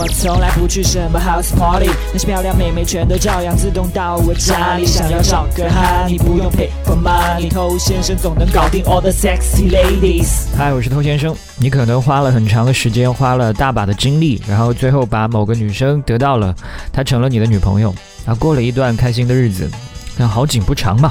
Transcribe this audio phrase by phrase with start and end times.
[0.00, 4.86] 我从来不去什么 house party，那些漂亮妹妹全都照样自动到我家里。
[4.86, 10.46] 想要找个哈，你不用 pay for money，偷先生总能搞定 all the sexy ladies。
[10.56, 11.34] 嗨，我是偷先生。
[11.56, 16.54] 你可能花了很长的时间，花了大把的精力，然后最后把某个女生得到了，
[16.92, 17.92] 她成了你的女朋友，
[18.24, 19.68] 然后过了一段开心的日子，
[20.16, 21.10] 但好景不长嘛。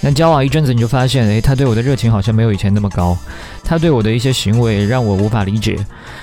[0.00, 3.18] 那交往一阵子，你就发现，诶，他对我的热情好像没有以前那么高，
[3.64, 5.76] 他对我的一些行为让我无法理解，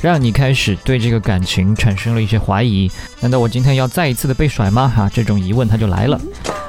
[0.00, 2.90] 让你开始对这个感情产生了一些怀疑。
[3.20, 4.88] 难道我今天要再一次的被甩吗？
[4.88, 6.18] 哈，这种疑问他就来了。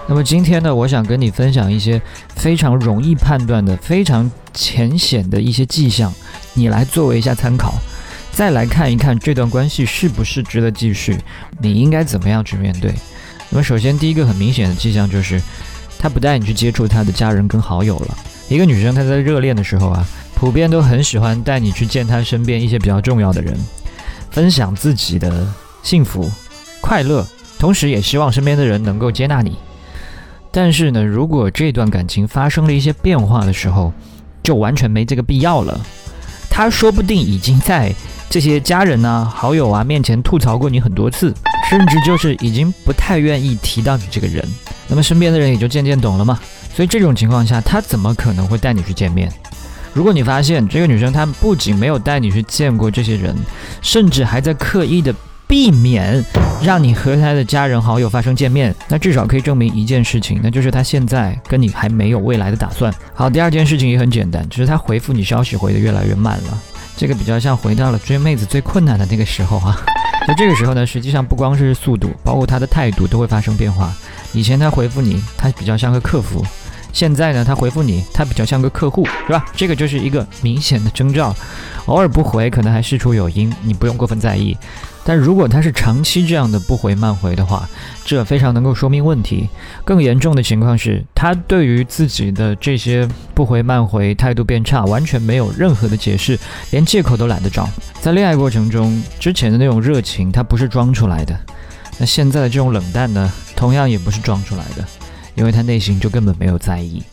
[0.09, 2.01] 那么今天呢，我想跟你分享一些
[2.35, 6.13] 非常容易判断的、非常浅显的一些迹象，
[6.53, 7.75] 你来作为一下参考，
[8.33, 11.17] 再来看一看这段关系是不是值得继续，
[11.61, 12.93] 你应该怎么样去面对。
[13.51, 15.41] 那么首先第一个很明显的迹象就是。
[15.99, 18.17] 他不带你去接触他的家人跟好友了。
[18.47, 20.03] 一个女生她在热恋的时候啊，
[20.33, 23.55] 普遍都很喜欢带你去见她身边一些比较重要的人，
[24.31, 25.47] 分享自己的
[25.83, 26.31] 幸福、
[26.81, 27.27] 快乐，
[27.59, 29.55] 同时也希望身边的人能够接纳你。
[30.49, 33.93] 但是呢，如果这段感情发生了一些变化的时候，
[34.41, 35.79] 就完全没这个必要了。
[36.49, 37.93] 他说不定已经在
[38.29, 41.33] 这些家人啊、好友啊面前吐槽过你很多次。
[41.69, 44.43] 甚至就是已经不太愿意提到你这个人，
[44.89, 46.37] 那么身边的人也就渐渐懂了嘛。
[46.73, 49.31] 所以这种情况下，他怎么可能会带你去见面？
[49.93, 53.35] 如果你发现这个女生她不仅没有带你去见过这些人，
[53.81, 55.13] 甚至还在刻意的
[55.47, 56.23] 避免
[56.61, 62.93] 让你和她的家人好友发生见面，那至少可以证明一件事情，那就是她现在跟你还没有未来的打算。
[63.15, 66.61] 好，第二件事情也很简单，就是她回复你消息回的越来越慢了，
[66.95, 69.81] 这个比较像回到了追妹子最困难的那个时候啊。
[70.27, 73.91] 那这个时候呢，实际上不光是速度，包括他的态度都会发生变化。
[74.33, 76.41] 以前他回复你，他比较像个客服；
[76.93, 79.45] 现在呢，他回复你，他比较像个客户，是吧？
[79.55, 81.35] 这个就是一个明显的征兆。
[81.85, 84.55] 偶尔不回，可能还事出有因，你不用过分在意。
[85.03, 87.67] 但如果他是长期这样的不回慢回的话，
[88.05, 89.49] 这非常能够说明问题。
[89.83, 96.37] 更严重的情况是，他对于自己的这些不回慢回态度变差，完全没有任何的解释，
[96.69, 97.67] 连借口都懒得找。
[97.99, 101.33] 在恋爱过程中，之前的那种热情，他不是装出来的；
[101.97, 104.85] 那现在的这种冷淡呢，同样也不是装出来的，
[105.35, 107.03] 因为他内心就根本没有在意。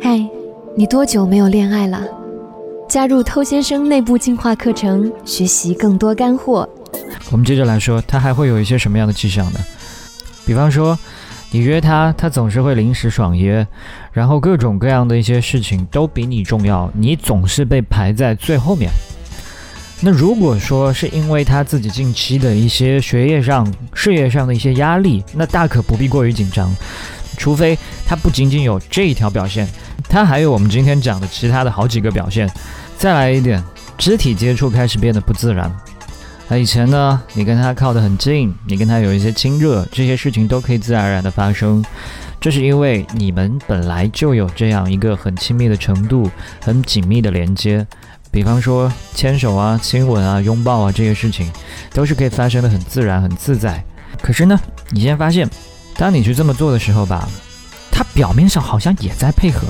[0.00, 0.24] 嗨，
[0.76, 2.00] 你多久没有恋爱了？
[2.88, 6.68] 加入偷先生内部进化课程，学习更多干货。
[7.32, 9.58] 我们接着来说，他还会有一些什么样的迹象呢？
[10.46, 10.96] 比方说，
[11.50, 13.66] 你约他，他总是会临时爽约，
[14.12, 18.88] 然后各种各样的一些事情都比你重要，你总是被排在最后面。
[20.04, 23.64] 那如果说是因为他自己近期的一些学业上、
[23.94, 26.74] 事业上的一些压力，那大可不必过于紧张，
[27.38, 29.68] 除非他不仅仅有这一条表现，
[30.08, 32.50] 他还有我们今天讲的其他的好几个表现。
[32.98, 33.62] 再来一点，
[33.96, 35.72] 肢体接触开始变得不自然。
[36.48, 41.82] 那以前呢，你跟他靠得很近，你跟他有一些亲热，这些事情都可以自然而然的发生。
[42.40, 46.28] 这是因为你们本来就有这样一个很亲密的程度，
[46.60, 47.86] 很紧密的连接。
[48.32, 51.52] 比方说牵手啊、亲吻啊、拥抱啊这些事情，
[51.92, 53.84] 都是可以发生的很自然、很自在。
[54.22, 55.46] 可是呢，你现在发现，
[55.98, 57.28] 当你去这么做的时候吧，
[57.90, 59.66] 他表面上好像也在配合，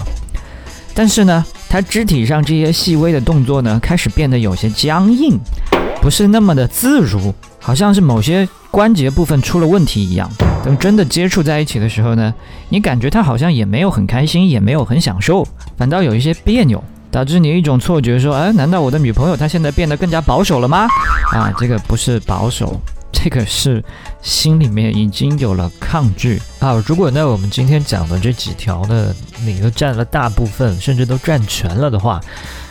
[0.95, 5.37] 但是呢，他肢体上这些细微的动作呢，开始变得有些僵硬。
[6.01, 10.31] 不是那么的自如，好像是某些关节部分出了问题一样。
[10.65, 12.33] 等真的接触在一起的时候呢，
[12.69, 15.45] 你感觉他好像也没有很开心，也没有很享受，
[15.77, 20.89] 反倒有一些别扭，导致你一种错觉，说，哎，难道我的女朋友她现在变得更加保守了吗？
[21.33, 22.81] 啊，这个不是保守，
[23.13, 23.85] 这个是
[24.23, 26.83] 心里面已经有了抗拒啊。
[26.87, 29.15] 如果呢，我们今天讲的这几条呢，
[29.45, 32.19] 你都占了大部分，甚至都占全了的话。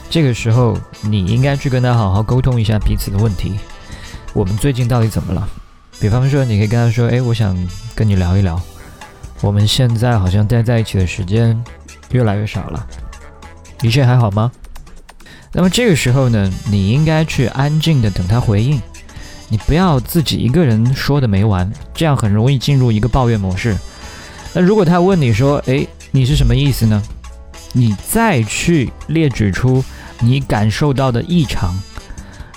[0.09, 3.53] 这个时候，你应该去跟他好好沟通一下彼此的问题。
[4.34, 5.47] 我们最近到底怎么了？
[6.00, 7.56] 比方说，你可以跟他说：“哎，我想
[7.94, 8.59] 跟你聊一聊，
[9.41, 11.63] 我们现在好像待在一起的时间
[12.09, 12.88] 越来越少了，
[13.81, 14.52] 一切还好吗？”
[15.53, 18.81] 那么这个时候呢，你应该去安静的等他回应，
[19.50, 23.75] 你不要自己一个人说的没完，这样很容易进入一个抱怨模式。
[24.54, 27.01] 那如果他问你说：“哎，你是什么意思呢？”
[27.74, 29.84] 你再去列举出。
[30.24, 31.74] 你感受到的异常，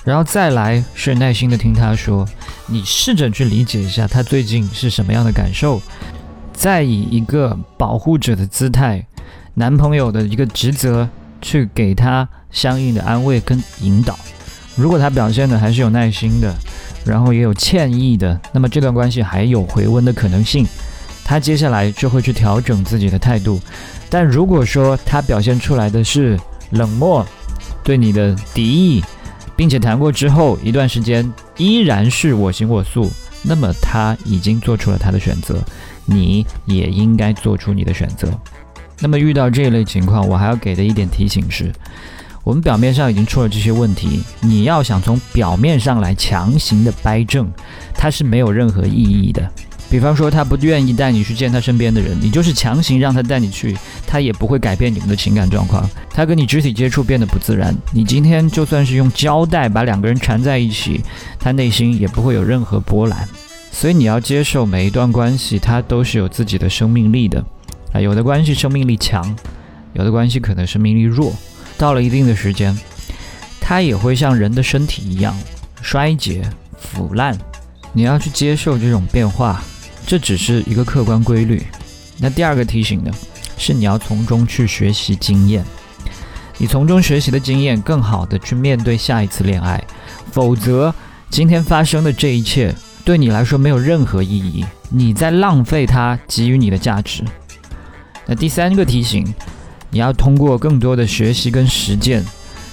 [0.03, 2.23] 然后再来是耐心的听他说，
[2.67, 5.81] 你试着去理解一下他最近是什么样的感受，
[6.53, 9.03] 再以一个保护者的姿态，
[9.55, 11.07] 男朋友的一个职责
[11.41, 14.17] 去给他相应的安慰跟引导。
[14.75, 16.53] 如果他表现的还是有耐心的，
[17.05, 20.67] 然后也有歉意的，那么这段关系还有回温的可能性。
[21.23, 23.59] 他接下来就会去调整自己的态度。
[24.09, 26.37] 但如果说他表现出来的是
[26.71, 27.25] 冷漠，
[27.83, 29.03] 对你的敌意，
[29.55, 33.09] 并且谈过之后一段时间依然是我行我素，
[33.41, 35.63] 那么他已经做出了他的选择，
[36.05, 38.29] 你也应该做出你的选择。
[38.99, 41.71] 那么遇到这一类情况，我还要给的一点提醒是，
[42.43, 47.47] 我们表面上已经出了这些问题，你要想从表面上来强行的掰正，
[47.93, 49.49] 它是没有任何意义的。
[49.87, 53.77] 比方说，他不愿意带你去见他身边的人，你就是强行让他带你去，
[54.07, 55.87] 他也不会改变你们的情感状况。
[56.09, 61.01] 他跟你肢体接触变得不自然，你今天就算是用胶带把两个人缠在一起，
[61.39, 63.27] 他内心也不会有任何波澜。
[63.71, 67.43] 所以你要接受每一段关系，它都是有自己的生命力的。
[67.95, 69.33] 啊，有的关系生命力强，
[69.93, 71.33] 有的关系可能生命力弱。
[71.77, 72.77] 到了一定的时间，
[73.61, 75.33] 它也会像人的身体一样
[75.81, 76.43] 衰竭
[76.77, 77.37] 腐烂。
[77.93, 79.63] 你要去接受这种变化。
[80.07, 81.65] 这只是一个客观规律。
[82.19, 83.11] 那第二个提醒呢，
[83.57, 85.65] 是你要从中去学习经验。
[86.57, 89.83] 你从中学习的经验，更好的去面对下一次恋爱。
[90.31, 90.93] 否则，
[91.31, 97.23] 今天发生的这一切对你来说没有任何意义，你在浪费它给予你的价值。
[98.27, 99.25] 那第三个提醒，
[99.89, 102.23] 你要通过更多的学习跟实践，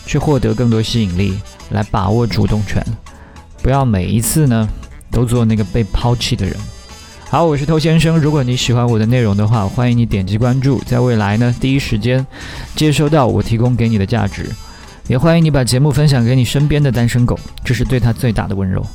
[0.06, 1.38] 去获得更多吸引力，
[1.70, 2.84] 来把握主动权。
[3.62, 4.68] 不要每一次呢，
[5.10, 6.56] 都做那个被抛弃的人。
[7.28, 8.18] 好，我是偷先生。
[8.18, 12.26] 如果你喜欢我的内容的话，欢迎你点击关注，在未来呢第一时间
[12.74, 14.50] 接收到我提供给你的价值。
[15.08, 18.86] 也欢迎你把节目分享给你身边的单身狗，这是对他最大的温柔。